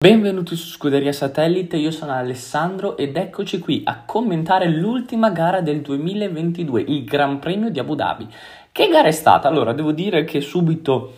[0.00, 5.80] Benvenuti su Scuderia Satellite, io sono Alessandro ed eccoci qui a commentare l'ultima gara del
[5.80, 8.28] 2022, il Gran Premio di Abu Dhabi.
[8.70, 9.48] Che gara è stata?
[9.48, 11.14] Allora, devo dire che subito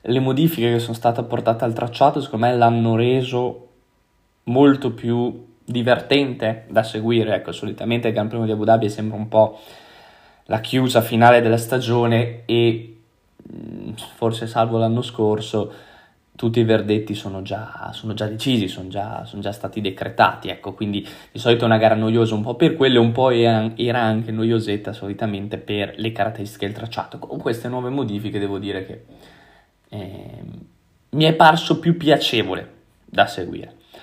[0.00, 3.68] le modifiche che sono state apportate al tracciato, secondo me l'hanno reso
[4.46, 7.36] molto più divertente da seguire.
[7.36, 9.60] Ecco, solitamente il Gran Premio di Abu Dhabi sembra un po'
[10.46, 12.96] la chiusa finale della stagione e
[13.48, 15.92] mm, forse salvo l'anno scorso
[16.36, 20.74] tutti i verdetti sono già, sono già decisi, sono già, sono già, stati decretati, ecco,
[20.74, 24.32] quindi di solito è una gara noiosa un po' per quello, un po' era anche
[24.32, 27.18] noiosetta solitamente per le caratteristiche del tracciato.
[27.18, 29.04] Con queste nuove modifiche devo dire che
[29.90, 30.42] eh,
[31.10, 32.72] mi è parso più piacevole
[33.04, 33.76] da seguire.
[33.92, 33.98] È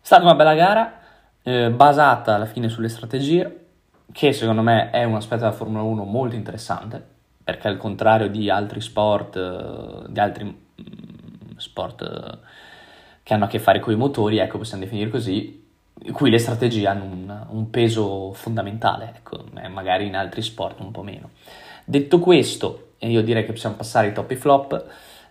[0.00, 1.00] stata una bella gara,
[1.42, 3.66] eh, basata alla fine sulle strategie,
[4.10, 7.00] che secondo me è un aspetto della Formula 1 molto interessante,
[7.44, 10.66] perché al contrario di altri sport, eh, di altri
[11.60, 12.38] sport eh,
[13.22, 15.66] che hanno a che fare con i motori, ecco, possiamo definire così,
[16.12, 20.90] qui le strategie hanno un, un peso fondamentale, ecco, eh, magari in altri sport un
[20.90, 21.30] po' meno.
[21.84, 24.84] Detto questo, io direi che possiamo passare ai top e flop,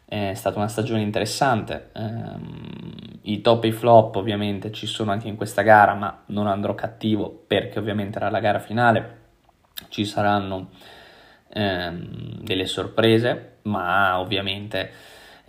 [0.05, 5.27] è stata una stagione interessante, ehm, i top e i flop ovviamente ci sono anche
[5.27, 9.17] in questa gara, ma non andrò cattivo perché ovviamente era la gara finale,
[9.89, 10.69] ci saranno
[11.49, 14.91] ehm, delle sorprese, ma ovviamente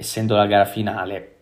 [0.00, 1.34] essendo la gara finale,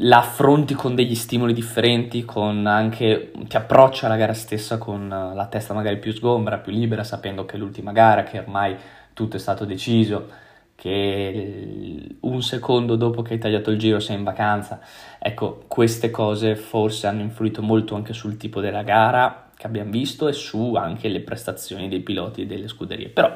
[0.00, 5.46] la affronti con degli stimoli differenti, con anche ti approccia alla gara stessa con la
[5.46, 8.76] testa magari più sgombra, più libera, sapendo che è l'ultima gara, che ormai
[9.14, 10.28] tutto è stato deciso,
[10.74, 14.80] che un secondo dopo che hai tagliato il giro sei in vacanza.
[15.18, 20.28] Ecco, queste cose forse hanno influito molto anche sul tipo della gara che abbiamo visto
[20.28, 23.08] e su anche le prestazioni dei piloti e delle scuderie.
[23.08, 23.34] Però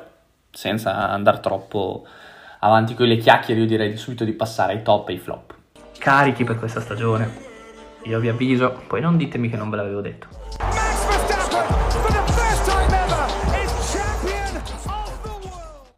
[0.51, 2.07] senza andare troppo
[2.65, 5.55] avanti con le chiacchiere, io direi subito di passare ai top e ai flop.
[5.99, 7.51] Carichi per questa stagione.
[8.05, 10.27] Io vi avviso, poi non ditemi che non ve l'avevo detto.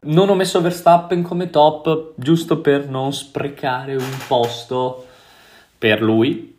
[0.07, 5.05] Non ho messo Verstappen come top giusto per non sprecare un posto
[5.77, 6.55] per lui,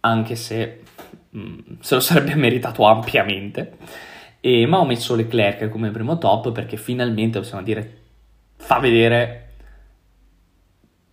[0.00, 0.82] anche se
[1.30, 3.76] mh, mm, se lo sarebbe meritato ampiamente.
[4.40, 8.02] E, ma ho messo Leclerc come primo top perché finalmente possiamo dire
[8.56, 9.43] fa vedere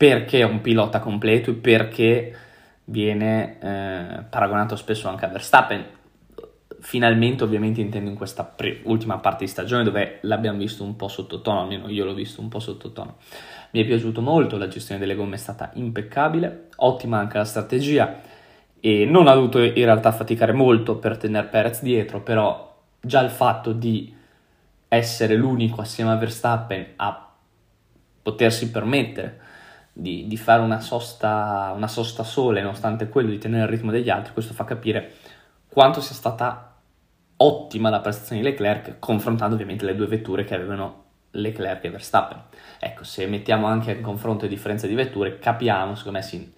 [0.01, 2.35] perché è un pilota completo e perché
[2.85, 5.85] viene eh, paragonato spesso anche a Verstappen.
[6.79, 11.07] Finalmente, ovviamente, intendo in questa pre- ultima parte di stagione dove l'abbiamo visto un po'
[11.07, 13.17] sottotono, almeno io l'ho visto un po' sottotono.
[13.73, 18.21] Mi è piaciuto molto, la gestione delle gomme è stata impeccabile, ottima anche la strategia
[18.79, 23.29] e non ha dovuto in realtà faticare molto per tenere Perez dietro, però già il
[23.29, 24.11] fatto di
[24.87, 27.33] essere l'unico assieme a Verstappen a
[28.23, 29.49] potersi permettere
[29.93, 34.09] di, di fare una sosta, una sosta sola, nonostante quello di tenere il ritmo degli
[34.09, 35.13] altri, questo fa capire
[35.67, 36.75] quanto sia stata
[37.37, 42.41] ottima la prestazione di Leclerc, confrontando ovviamente le due vetture che avevano Leclerc e Verstappen.
[42.79, 46.53] Ecco, se mettiamo anche in confronto le differenze di vetture, capiamo, secondo me si,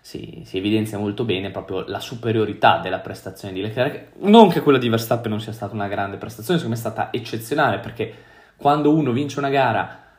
[0.00, 4.16] si, si, evidenzia molto bene proprio la superiorità della prestazione di Leclerc.
[4.18, 7.12] Non che quella di Verstappen non sia stata una grande prestazione, secondo me è stata
[7.12, 8.14] eccezionale, perché
[8.56, 10.09] quando uno vince una gara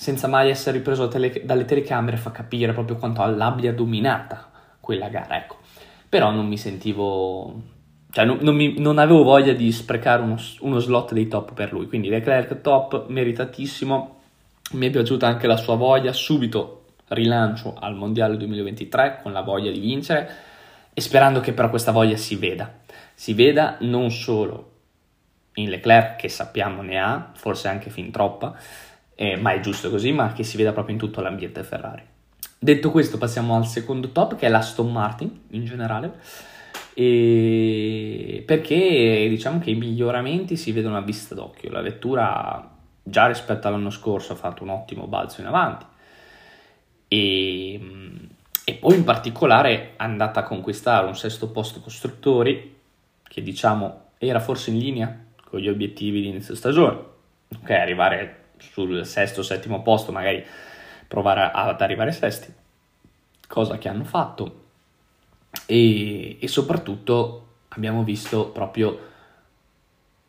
[0.00, 4.48] senza mai essere ripreso tele- dalle telecamere, fa capire proprio quanto l'abbia dominata
[4.78, 5.56] quella gara, ecco.
[6.08, 7.62] Però non mi sentivo,
[8.12, 11.72] cioè non, non, mi, non avevo voglia di sprecare uno, uno, slot dei top per
[11.72, 14.20] lui, quindi Leclerc top, meritatissimo,
[14.74, 19.72] mi è piaciuta anche la sua voglia, subito rilancio al Mondiale 2023 con la voglia
[19.72, 20.30] di vincere
[20.94, 22.72] e sperando che però questa voglia si veda,
[23.14, 24.74] si veda non solo
[25.54, 28.56] in Leclerc che sappiamo ne ha, forse anche fin troppa,
[29.20, 32.02] eh, ma è giusto così, ma che si veda proprio in tutto l'ambiente Ferrari.
[32.56, 36.12] Detto questo, passiamo al secondo top, che è l'Aston Martin in generale,
[36.94, 41.72] e perché diciamo che i miglioramenti si vedono a vista d'occhio.
[41.72, 45.84] La vettura già rispetto all'anno scorso ha fatto un ottimo balzo in avanti
[47.08, 47.80] e,
[48.64, 52.76] e poi in particolare è andata a conquistare un sesto posto costruttori
[53.22, 56.98] che diciamo era forse in linea con gli obiettivi di inizio stagione.
[57.60, 60.44] Ok, arrivare sul sesto settimo posto, magari
[61.06, 62.52] provare ad arrivare sesti,
[63.46, 64.66] cosa che hanno fatto.
[65.66, 69.06] E, e soprattutto abbiamo visto proprio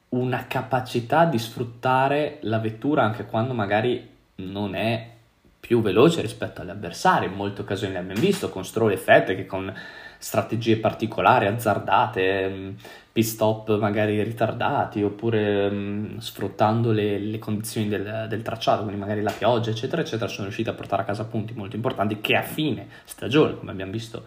[0.10, 5.18] una capacità di sfruttare la vettura anche quando magari non è
[5.60, 7.26] più veloce rispetto agli avversari.
[7.26, 9.72] In molte occasioni l'abbiamo visto con Stroll e Fett che con
[10.20, 12.70] strategie particolari, azzardate, mm,
[13.12, 19.00] pit stop magari ritardati oppure mh, mm, sfruttando le, le condizioni del, del, tracciato, quindi
[19.00, 22.36] magari la pioggia, eccetera, eccetera, sono riusciti a portare a casa punti molto importanti che
[22.36, 24.24] a fine stagione, come abbiamo visto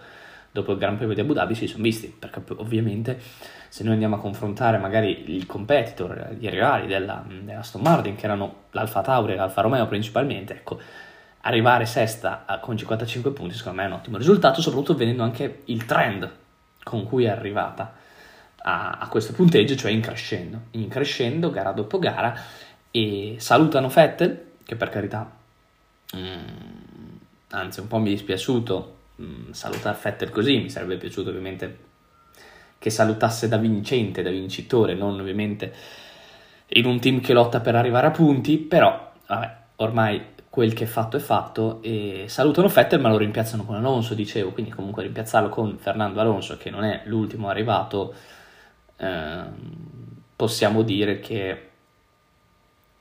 [0.50, 3.18] dopo il Gran Premio di Abu Dhabi si sono visti, perché ovviamente
[3.68, 8.24] se noi andiamo a confrontare magari il competitor, i rivali della, della Aston Martin, che
[8.26, 10.78] erano l'Alfa Tauri e l'Alfa Romeo principalmente, ecco,
[11.42, 15.84] arrivare sesta con 55 punti secondo me è un ottimo risultato, soprattutto vedendo anche il
[15.86, 16.30] trend
[16.82, 17.94] con cui è arrivata
[18.62, 22.34] a, a questo punteggio, cioè in crescendo, in crescendo gara dopo gara.
[22.90, 25.30] E salutano Vettel, che per carità,
[26.16, 27.16] mm,
[27.50, 31.90] anzi un po' mi è dispiaciuto mm, salutare Vettel così, mi sarebbe piaciuto ovviamente
[32.78, 35.72] che salutasse da vincente, da vincitore, non ovviamente
[36.74, 40.20] in un team che lotta per arrivare a punti, però vabbè, ormai
[40.52, 44.50] quel che è fatto è fatto e salutano Vettel ma lo rimpiazzano con Alonso, dicevo,
[44.50, 48.12] quindi comunque rimpiazzarlo con Fernando Alonso che non è l'ultimo arrivato,
[48.98, 49.44] eh,
[50.36, 51.70] possiamo dire che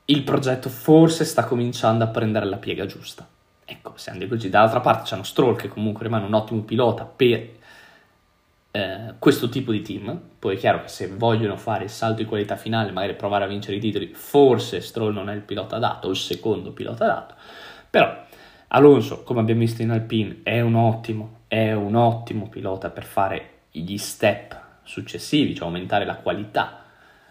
[0.06, 3.28] il progetto forse sta cominciando a prendere la piega giusta.
[3.66, 4.48] Ecco, se andiamo così.
[4.48, 7.50] Dall'altra parte c'è uno Stroll che comunque rimane un ottimo pilota per
[8.72, 10.20] eh, questo tipo di team.
[10.38, 13.48] Poi è chiaro che se vogliono fare il salto di qualità finale, magari provare a
[13.48, 17.34] vincere i titoli, forse Stroll non è il pilota adatto o il secondo pilota adatto.
[17.88, 18.24] Però
[18.68, 23.50] Alonso, come abbiamo visto in Alpine, è un ottimo, è un ottimo pilota per fare
[23.70, 26.78] gli step successivi, cioè aumentare la qualità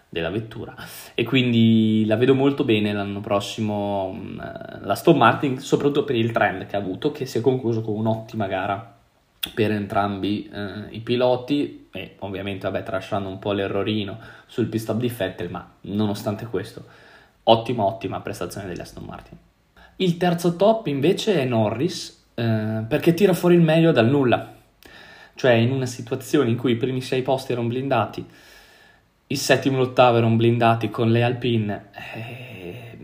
[0.08, 0.76] della vettura
[1.14, 4.40] e quindi la vedo molto bene l'anno prossimo mm,
[4.82, 7.96] la Stone Martin soprattutto per il trend che ha avuto che si è concluso con
[7.96, 9.01] un'ottima gara
[9.54, 15.00] per entrambi eh, i piloti e ovviamente vabbè tralasciando un po' l'errorino sul pit stop
[15.00, 16.86] di Vettel ma nonostante questo
[17.44, 19.38] ottima ottima prestazione degli Aston Martin.
[19.98, 24.54] Il terzo top invece è Norris eh, perché tira fuori il meglio dal nulla.
[25.34, 28.26] Cioè in una situazione in cui i primi sei posti erano blindati
[29.32, 32.98] il settimo e l'ottavo erano blindati con le Alpine eh,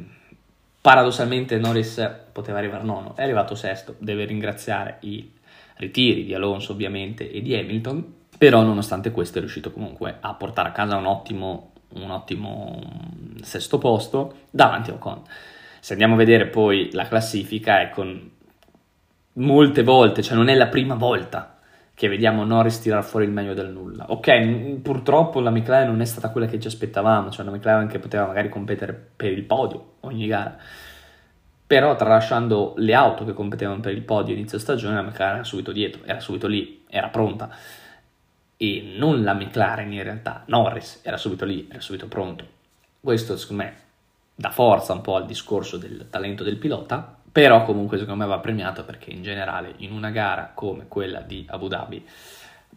[0.82, 5.32] paradossalmente Norris poteva arrivare nono è arrivato sesto deve ringraziare i
[5.78, 10.70] ritiri di Alonso ovviamente e di Hamilton, però nonostante questo è riuscito comunque a portare
[10.70, 15.22] a casa un ottimo, un ottimo mm, sesto posto davanti a Ocon.
[15.80, 18.06] Se andiamo a vedere poi la classifica, ecco,
[19.34, 21.58] molte volte, cioè non è la prima volta
[21.94, 24.12] che vediamo Norris tirare fuori il meglio del nulla.
[24.12, 27.98] Ok, purtroppo la McLaren non è stata quella che ci aspettavamo, cioè una McLaren che
[27.98, 30.56] poteva magari competere per il podio ogni gara
[31.68, 35.74] però tralasciando le auto che competevano per il podio inizio stagione, la McLaren era subito
[35.74, 37.50] dietro, era subito lì, era pronta.
[38.56, 42.46] E non la McLaren in realtà, Norris era subito lì, era subito pronto.
[43.02, 43.76] Questo secondo me
[44.34, 48.40] dà forza un po' al discorso del talento del pilota, però comunque secondo me va
[48.40, 52.06] premiato perché in generale in una gara come quella di Abu Dhabi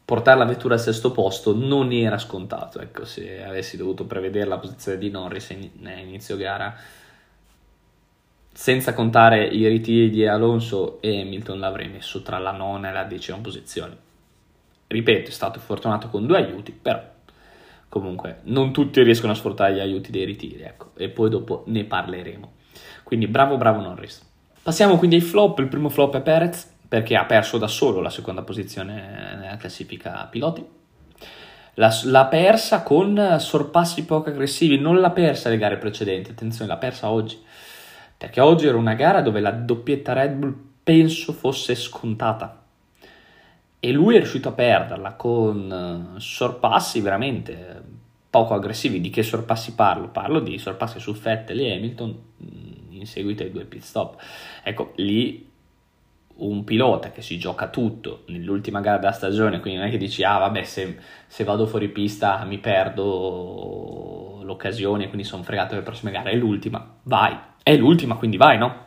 [0.05, 4.59] portare la vettura al sesto posto non era scontato, ecco, se avessi dovuto prevedere la
[4.59, 5.71] posizione di Norris in
[6.01, 6.75] inizio gara
[8.53, 13.05] senza contare i ritiri di Alonso e Hamilton l'avrei messo tra la nona e la
[13.05, 13.97] decima posizione.
[14.87, 17.01] Ripeto, è stato fortunato con due aiuti, però
[17.89, 21.85] comunque non tutti riescono a sfruttare gli aiuti dei ritiri, ecco, e poi dopo ne
[21.85, 22.53] parleremo.
[23.05, 24.29] Quindi bravo, bravo Norris.
[24.63, 28.11] Passiamo quindi ai flop, il primo flop è Perez, perché ha perso da solo la
[28.11, 30.65] seconda posizione nella classifica piloti.
[31.75, 37.11] L'ha persa con sorpassi poco aggressivi, non l'ha persa le gare precedenti, attenzione, l'ha persa
[37.11, 37.39] oggi
[38.21, 42.65] perché oggi era una gara dove la doppietta Red Bull penso fosse scontata
[43.81, 47.83] e lui è riuscito a perderla con eh, sorpassi veramente
[48.29, 49.01] poco aggressivi.
[49.01, 50.09] Di che sorpassi parlo?
[50.09, 54.21] Parlo di sorpassi su Vettel e Hamilton mm, in seguito ai due pit stop.
[54.63, 55.50] Ecco, lì
[56.41, 60.23] un pilota che si gioca tutto nell'ultima gara della stagione, quindi non è che dici,
[60.23, 66.11] ah vabbè, se, se vado fuori pista mi perdo l'occasione, quindi sono fregato le prossime
[66.11, 68.87] gare, è l'ultima, vai, è l'ultima, quindi vai, no?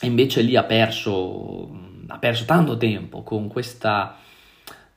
[0.00, 1.70] E invece lì ha perso,
[2.06, 4.16] ha perso tanto tempo con questa,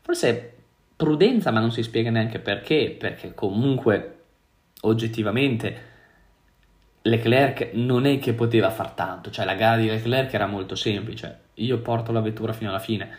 [0.02, 0.56] forse
[0.96, 4.16] prudenza, ma non si spiega neanche perché, perché comunque
[4.82, 5.88] oggettivamente
[7.04, 11.48] Leclerc non è che poteva far tanto, cioè la gara di Leclerc era molto semplice,
[11.64, 13.10] io porto la vettura fino alla fine,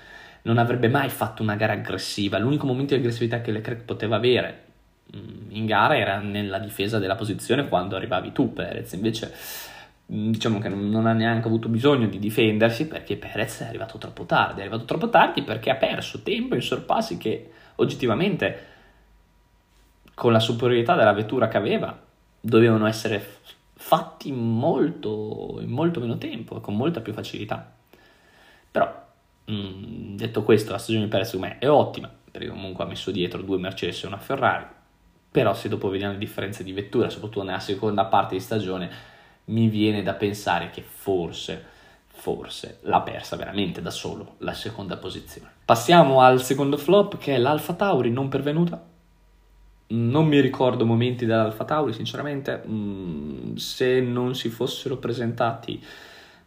[0.43, 4.65] non avrebbe mai fatto una gara aggressiva, l'unico momento di aggressività che Leclerc poteva avere
[5.17, 9.33] mm, in gara era nella difesa della posizione quando arrivavi tu Perez, invece
[10.13, 14.25] Mm, diciamo che non ha neanche avuto bisogno di difendersi perché Perez è arrivato troppo
[14.25, 18.67] tardi, è arrivato troppo tardi perché ha perso tempo in sorpassi che oggettivamente
[20.15, 21.97] con la superiorità della vettura che aveva
[22.41, 23.39] dovevano essere
[23.75, 27.73] fatti molto, in molto meno tempo e con molta più facilità.
[28.71, 29.07] Però,
[29.45, 32.87] mh, mm, detto questo, la stagione di Perez secondo me è ottima, perché comunque ha
[32.87, 34.67] messo dietro due Mercedes e una Ferrari,
[35.31, 38.91] però se dopo vediamo le differenze di vettura, soprattutto nella seconda parte di stagione,
[39.47, 41.79] mi viene da pensare che forse
[42.21, 45.49] forse l'ha persa veramente da solo la seconda posizione.
[45.65, 48.85] Passiamo al secondo flop che è l'Alfa Tauri non pervenuta.
[49.93, 52.63] Non mi ricordo momenti dell'Alfa Tauri, sinceramente.
[52.67, 55.83] Mm, se non si fossero presentati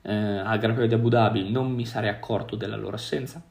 [0.04, 3.42] eh, al Gran Premio di Abu Dhabi non mi sarei accorto della loro assenza.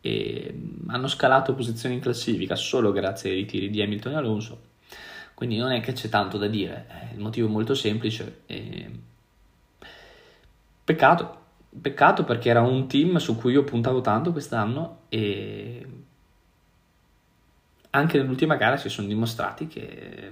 [0.00, 4.60] E mm, hanno scalato posizioni in classifica solo grazie ai ritiri di Hamilton e Alonso.
[5.34, 8.42] Quindi non è che c'è tanto da dire, il motivo è molto semplice.
[8.46, 8.90] E...
[10.84, 11.38] Peccato,
[11.80, 15.86] peccato perché era un team su cui io puntavo tanto quest'anno e
[17.90, 20.30] anche nell'ultima gara si sono dimostrati che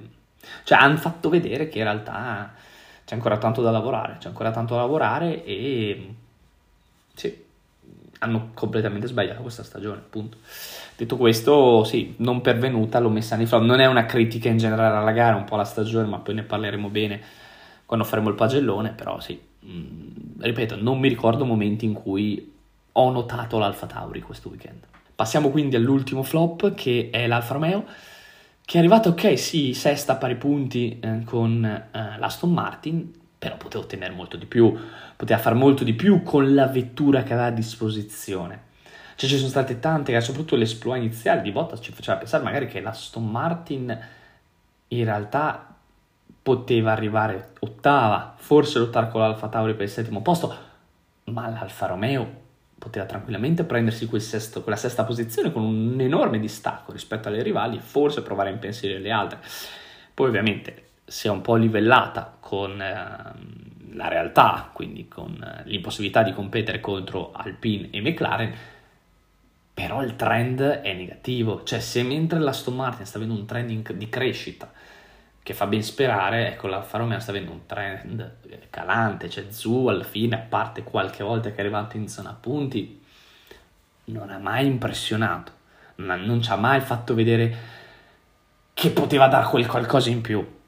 [0.64, 2.54] cioè hanno fatto vedere che in realtà
[3.10, 6.14] c'è ancora tanto da lavorare, c'è ancora tanto da lavorare e
[7.12, 7.44] sì,
[8.20, 10.36] hanno completamente sbagliato questa stagione, appunto.
[10.96, 13.62] Detto questo, sì, non pervenuta, l'ho messa nei flop.
[13.62, 16.44] Non è una critica in generale alla gara, un po' alla stagione, ma poi ne
[16.44, 17.20] parleremo bene
[17.84, 22.54] quando faremo il pagellone, però sì, mm, ripeto, non mi ricordo momenti in cui
[22.92, 24.84] ho notato l'Alfa Tauri questo weekend.
[25.16, 27.84] Passiamo quindi all'ultimo flop, che è l'Alfa Romeo
[28.70, 33.56] che è arrivato, ok, sì, sesta a pari punti eh, con eh, l'Aston Martin, però
[33.56, 34.72] poteva ottenere molto di più,
[35.16, 38.62] poteva fare molto di più con la vettura che aveva a disposizione.
[39.16, 42.80] Cioè ci sono state tante, soprattutto l'esploit iniziale di Bottas ci faceva pensare magari che
[42.80, 43.98] l'Aston Martin
[44.86, 45.74] in realtà
[46.40, 50.54] poteva arrivare ottava, forse lottare con l'Alfa Tauri per il settimo posto,
[51.24, 52.49] ma l'Alfa Romeo
[52.80, 57.76] poteva tranquillamente prendersi quel sesto, quella sesta posizione con un enorme distacco rispetto alle rivali
[57.76, 59.38] e forse provare a impensierire le altre.
[60.14, 66.22] Poi ovviamente si è un po' livellata con eh, la realtà, quindi con eh, l'impossibilità
[66.22, 68.54] di competere contro Alpine e McLaren,
[69.74, 74.08] però il trend è negativo, cioè se mentre l'Aston Martin sta avendo un trend di
[74.08, 74.72] crescita
[75.42, 78.36] che fa ben sperare, ecco l'Alfa Romeo sta avendo un trend
[78.70, 83.02] calante, cioè Zu alla fine, a parte qualche volta che è arrivato in zona punti,
[84.04, 85.52] non ha mai impressionato,
[85.96, 87.78] non, non ci ha mai fatto vedere
[88.74, 90.58] che poteva dare quel qualcosa in più.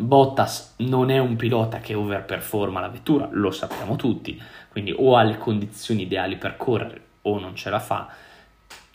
[0.00, 5.22] Bottas non è un pilota che overperforma la vettura, lo sappiamo tutti, quindi o ha
[5.22, 8.08] le condizioni ideali per correre o non ce la fa.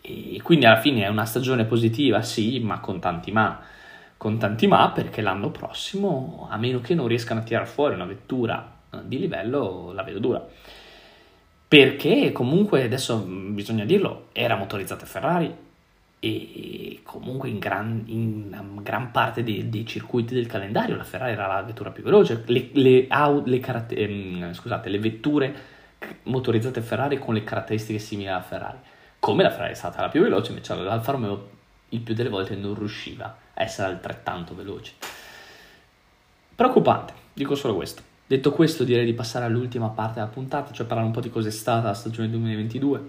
[0.01, 3.59] E quindi alla fine è una stagione positiva, sì, ma con tanti ma
[4.23, 8.05] con tanti ma perché l'anno prossimo, a meno che non riescano a tirare fuori una
[8.05, 10.47] vettura eh, di livello, la vedo dura.
[11.67, 15.53] Perché comunque, adesso bisogna dirlo, era motorizzata Ferrari
[16.19, 21.47] e comunque in gran, in gran parte dei, dei, circuiti del calendario la Ferrari era
[21.47, 22.43] la vettura più veloce.
[22.45, 25.55] Le, le, le, ehm, scusate, le vetture
[26.23, 28.77] motorizzate Ferrari con le caratteristiche simili alla Ferrari.
[29.19, 31.61] Come la Ferrari è stata la più veloce, invece l'Alfa Romeo
[31.93, 34.93] il più delle volte non riusciva essere altrettanto veloci.
[36.55, 38.01] Preoccupante, dico solo questo.
[38.25, 41.47] Detto questo, direi di passare all'ultima parte della puntata, cioè parlare un po' di cosa
[41.49, 43.01] è stata la stagione 2022.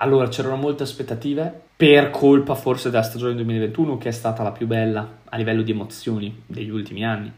[0.00, 4.66] Allora, c'erano molte aspettative, per colpa forse della stagione 2021, che è stata la più
[4.66, 7.30] bella a livello di emozioni degli ultimi anni.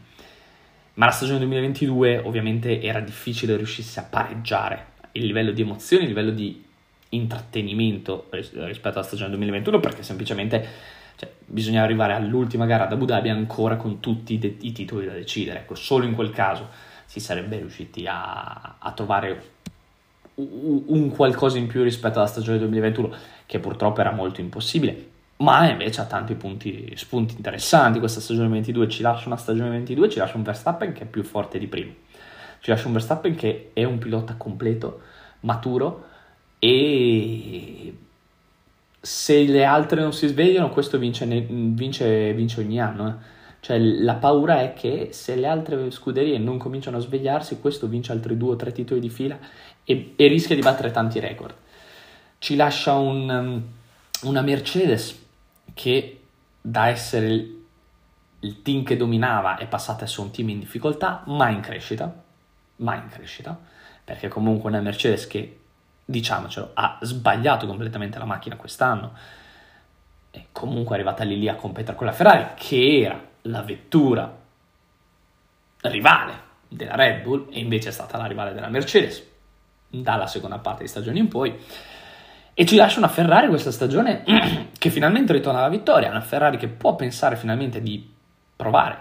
[0.93, 6.09] Ma la stagione 2022 ovviamente era difficile riuscisse a pareggiare il livello di emozioni, il
[6.09, 6.63] livello di
[7.11, 10.67] intrattenimento rispetto alla stagione 2021, perché semplicemente
[11.15, 15.05] cioè, bisogna arrivare all'ultima gara ad Abu Dhabi ancora con tutti i, de- i titoli
[15.05, 15.59] da decidere.
[15.59, 16.67] Ecco, solo in quel caso
[17.05, 19.49] si sarebbe riusciti a, a trovare
[20.35, 23.13] un, un qualcosa in più rispetto alla stagione 2021,
[23.45, 25.09] che purtroppo era molto impossibile.
[25.37, 27.99] Ma invece ha tanti punti, spunti interessanti.
[27.99, 31.23] Questa stagione 22 ci lascia una stagione 22, ci lascia un Verstappen che è più
[31.23, 31.91] forte di prima.
[32.59, 35.01] Ci lascia un Verstappen che è un pilota completo,
[35.41, 36.09] maturo
[36.63, 37.97] e
[39.01, 43.07] se le altre non si svegliano, questo vince, vince, vince ogni anno.
[43.07, 43.13] Eh.
[43.61, 48.11] Cioè, la paura è che se le altre scuderie non cominciano a svegliarsi, questo vince
[48.11, 49.39] altri due o tre titoli di fila
[49.83, 51.55] e, e rischia di battere tanti record.
[52.37, 53.61] Ci lascia un,
[54.21, 55.19] una Mercedes
[55.73, 56.19] che
[56.61, 57.63] da essere il,
[58.41, 62.23] il team che dominava è passata essere un team in difficoltà, ma in crescita,
[62.77, 63.59] ma in crescita,
[64.03, 65.55] perché comunque una Mercedes che
[66.11, 69.13] diciamocelo, ha sbagliato completamente la macchina quest'anno.
[70.29, 74.39] E comunque è arrivata lì lì a competere con la Ferrari, che era la vettura
[75.81, 79.27] rivale della Red Bull e invece è stata la rivale della Mercedes
[79.89, 81.57] dalla seconda parte di stagione in poi.
[82.53, 84.23] E ci lascia una Ferrari questa stagione
[84.77, 88.09] che finalmente ritorna alla vittoria, una Ferrari che può pensare finalmente di
[88.55, 88.97] provare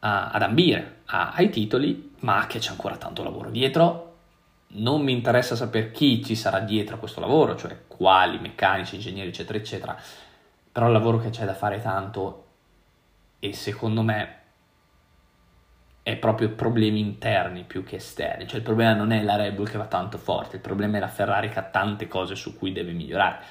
[0.00, 4.11] a, ad ambire a, ai titoli, ma che c'è ancora tanto lavoro dietro
[4.74, 9.28] non mi interessa sapere chi ci sarà dietro a questo lavoro, cioè quali meccanici, ingegneri,
[9.28, 10.00] eccetera, eccetera,
[10.70, 12.46] però il lavoro che c'è da fare tanto
[13.38, 14.36] e secondo me
[16.02, 19.68] è proprio problemi interni più che esterni, cioè il problema non è la Red Bull
[19.68, 22.72] che va tanto forte, il problema è la Ferrari che ha tante cose su cui
[22.72, 23.44] deve migliorare,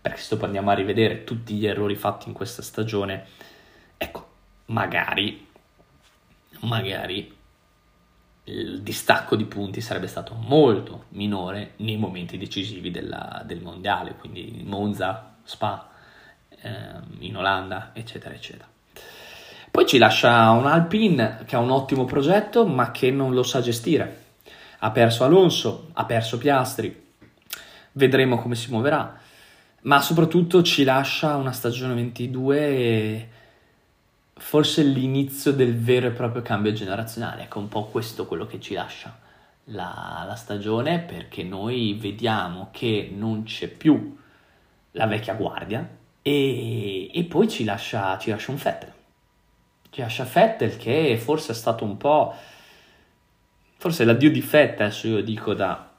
[0.00, 3.26] perché se dopo andiamo a rivedere tutti gli errori fatti in questa stagione,
[3.96, 4.28] ecco,
[4.66, 5.46] magari,
[6.60, 7.36] magari
[8.48, 14.62] il distacco di punti sarebbe stato molto minore nei momenti decisivi della, del mondiale, quindi
[14.64, 15.88] Monza, Spa,
[16.62, 18.68] ehm, in Olanda, eccetera, eccetera.
[19.70, 23.60] Poi ci lascia un Alpine che ha un ottimo progetto, ma che non lo sa
[23.60, 24.24] gestire.
[24.78, 27.06] Ha perso Alonso, ha perso Piastri,
[27.92, 29.18] vedremo come si muoverà,
[29.82, 33.28] ma soprattutto ci lascia una stagione 22 e
[34.38, 37.42] forse l'inizio del vero e proprio cambio generazionale.
[37.42, 39.16] Ecco un po' questo quello che ci lascia
[39.64, 44.16] la, la stagione, perché noi vediamo che non c'è più
[44.92, 45.88] la vecchia guardia
[46.22, 48.96] e, e poi ci lascia, ci lascia un Fettel
[49.90, 52.34] ci lascia Fettel che forse è stato un po'...
[53.76, 55.90] forse l'addio di Fettel, adesso io dico da,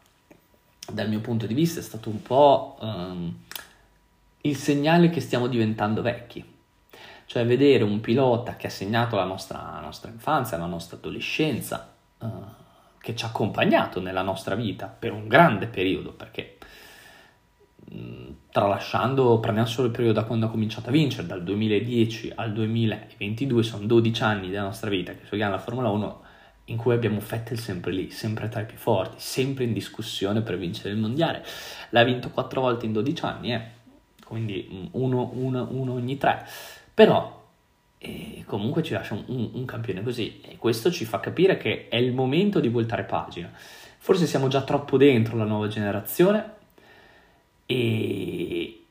[0.91, 3.37] dal mio punto di vista, è stato un po' um,
[4.41, 6.57] il segnale che stiamo diventando vecchi.
[7.29, 11.93] Cioè vedere un pilota che ha segnato la nostra, la nostra infanzia, la nostra adolescenza,
[12.17, 12.27] uh,
[12.99, 16.57] che ci ha accompagnato nella nostra vita per un grande periodo, perché
[18.51, 23.63] tralasciando, prendiamo solo il periodo da quando ha cominciato a vincere, dal 2010 al 2022,
[23.63, 26.21] sono 12 anni della nostra vita che seguiamo la Formula 1,
[26.65, 30.57] in cui abbiamo Vettel sempre lì, sempre tra i più forti, sempre in discussione per
[30.57, 31.43] vincere il mondiale.
[31.89, 33.61] L'ha vinto 4 volte in 12 anni, eh?
[34.23, 36.45] quindi uno, uno, uno, ogni 3,
[36.99, 37.47] però
[37.97, 41.87] eh, comunque ci lascia un, un, un campione così e questo ci fa capire che
[41.87, 43.49] è il momento di voltare pagina.
[43.53, 46.55] Forse siamo già troppo dentro la nuova generazione,
[47.65, 48.83] e,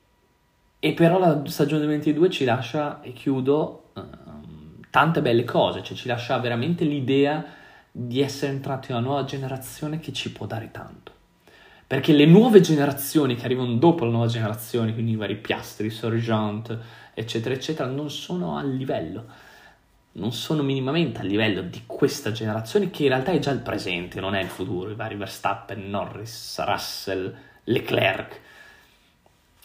[0.78, 6.08] e però la stagione 22 ci lascia, e chiudo, um, tante belle cose, cioè ci
[6.08, 7.44] lascia veramente l'idea
[7.92, 11.12] di essere entrati in una nuova generazione che ci può dare tanto.
[11.86, 16.78] Perché le nuove generazioni che arrivano dopo la nuova generazione, quindi i vari piastri, Sorgent,
[17.18, 19.26] eccetera, eccetera, non sono a livello,
[20.12, 24.20] non sono minimamente a livello di questa generazione che in realtà è già il presente,
[24.20, 28.40] non è il futuro, i vari Verstappen, Norris, Russell, Leclerc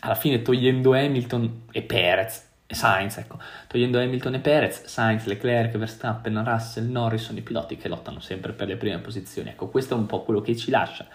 [0.04, 5.78] alla fine togliendo Hamilton e Perez, e Sainz, ecco, togliendo Hamilton e Perez, Sainz, Leclerc,
[5.78, 9.50] Verstappen, Russell, Norris sono i piloti che lottano sempre per le prime posizioni.
[9.50, 11.08] Ecco, questo è un po' quello che ci lascia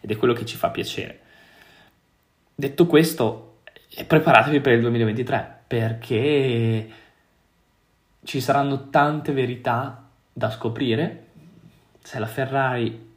[0.00, 1.20] ed è quello che ci fa piacere.
[2.54, 3.60] Detto questo,
[4.06, 6.88] preparatevi per il 2023 perché
[8.22, 11.26] ci saranno tante verità da scoprire.
[12.00, 13.16] Se la Ferrari,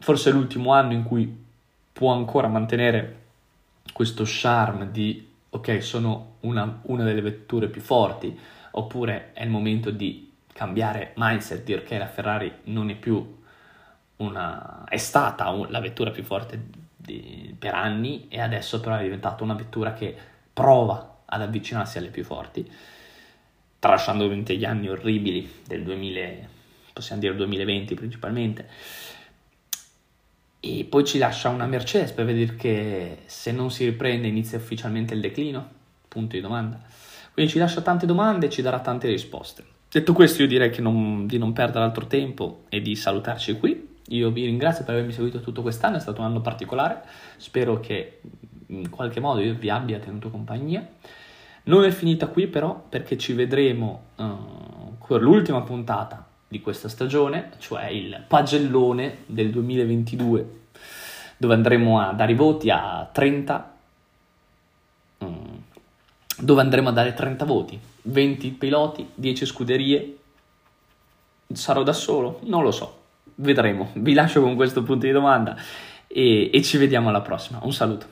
[0.00, 1.44] forse è l'ultimo anno in cui
[1.92, 3.20] può ancora mantenere
[3.92, 8.36] questo charme di ok, sono una, una, delle vetture più forti,
[8.72, 13.40] oppure è il momento di cambiare mindset, dire che la Ferrari non è più
[14.16, 16.60] una, è stata la vettura più forte
[16.96, 22.08] di, per anni e adesso però è diventata una vettura che prova ad avvicinarsi alle
[22.08, 22.70] più forti,
[23.78, 26.48] tralasciando ovviamente gli anni orribili del 2000,
[26.92, 28.68] possiamo dire 2020 principalmente
[30.64, 35.12] e poi ci lascia una Mercedes per vedere che se non si riprende inizia ufficialmente
[35.12, 35.68] il declino?
[36.06, 36.80] Punto di domanda.
[37.32, 39.64] Quindi ci lascia tante domande e ci darà tante risposte.
[39.90, 43.91] Detto questo io direi non, di non perdere altro tempo e di salutarci qui.
[44.08, 47.02] Io vi ringrazio per avermi seguito tutto quest'anno, è stato un anno particolare,
[47.36, 48.20] spero che
[48.66, 50.86] in qualche modo io vi abbia tenuto compagnia.
[51.64, 57.52] Non è finita qui però perché ci vedremo uh, con l'ultima puntata di questa stagione,
[57.58, 60.60] cioè il pagellone del 2022,
[61.36, 63.74] dove andremo a dare i voti a 30,
[65.24, 65.28] mm,
[66.38, 70.16] dove andremo a dare 30 voti, 20 piloti, 10 scuderie.
[71.52, 72.40] Sarò da solo?
[72.44, 73.01] Non lo so,
[73.42, 73.90] vedremo.
[73.94, 75.56] Vi lascio con questo punto di domanda
[76.06, 77.58] e, e ci vediamo alla prossima.
[77.62, 78.06] Un saluto.